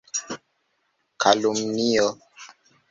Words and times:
Kalumnio. 1.21 2.07